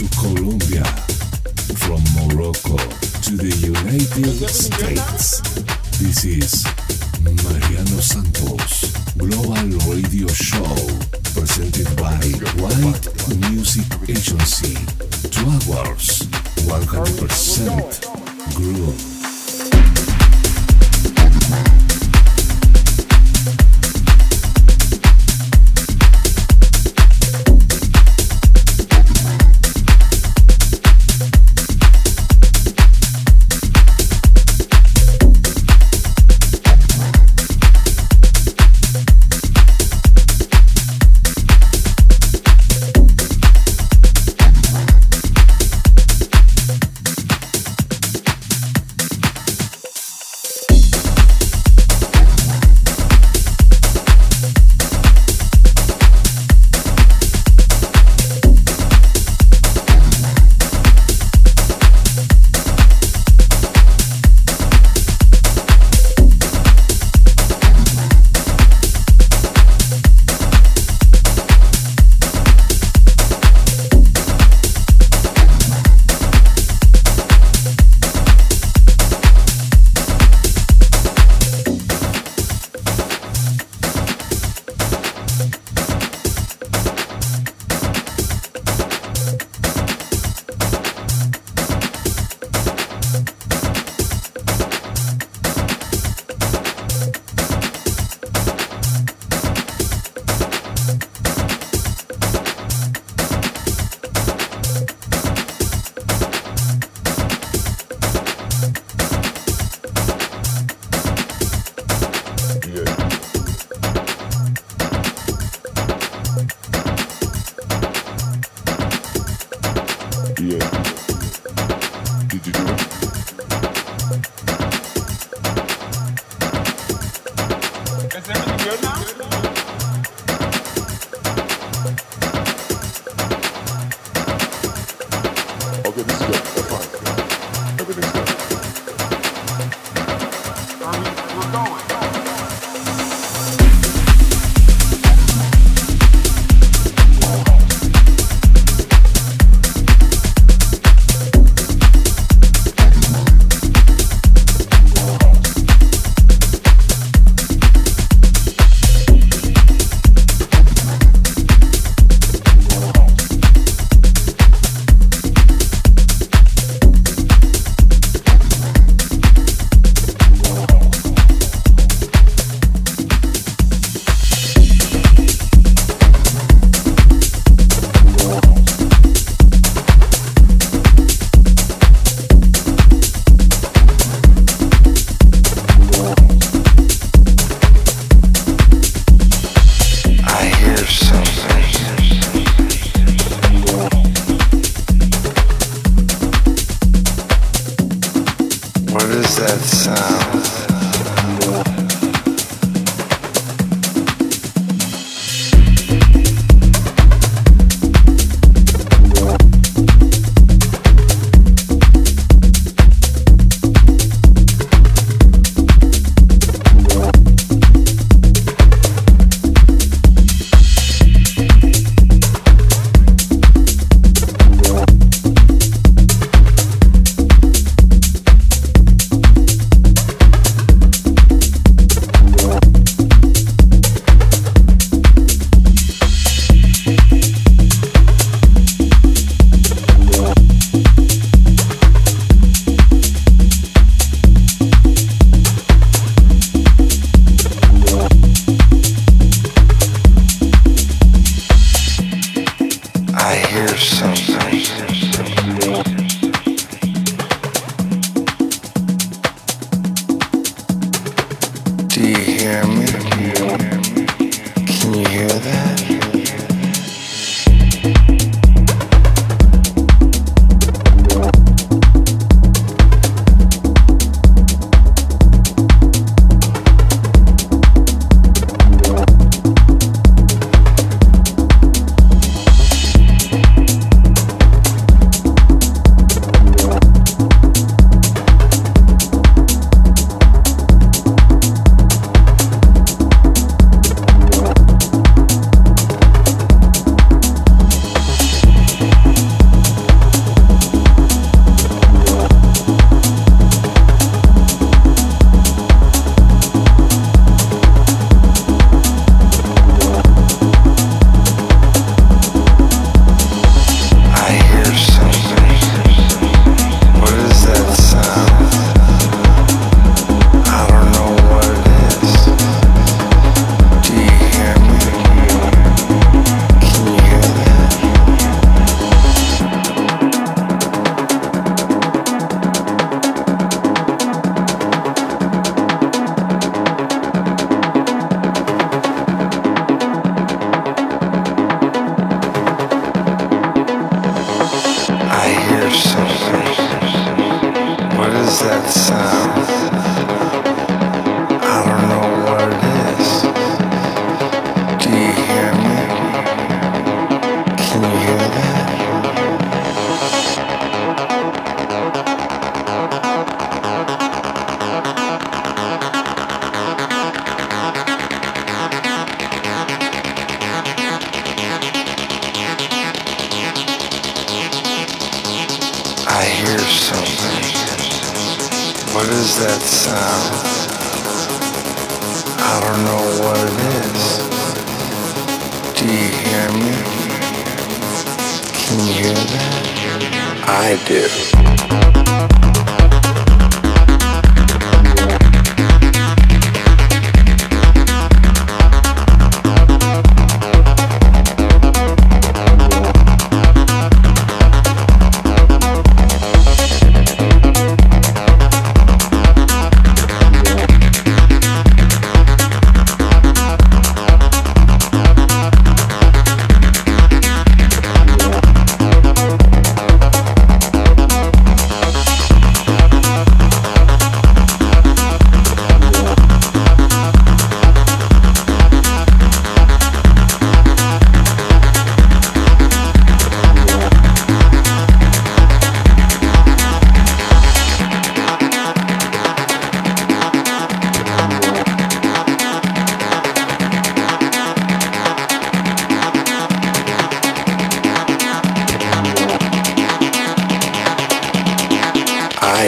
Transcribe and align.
to 0.00 0.08
Colombia, 0.16 0.84
from 1.76 2.00
Morocco 2.16 2.76
to 3.20 3.36
the 3.36 3.52
United 3.60 4.48
States. 4.48 5.42
This 6.00 6.24
is 6.24 6.64
Mariano 7.20 8.00
Santos 8.00 8.96
Global 9.18 9.76
Radio 9.92 10.26
Show 10.28 10.74
presented 11.34 11.94
by 11.98 12.16
White 12.56 13.12
Music 13.50 13.84
Agency. 14.08 14.74
Two 15.28 15.50
hours, 15.76 16.24
100% 16.64 18.54
groove. 18.56 19.09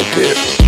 like 0.03 0.17
it. 0.17 0.62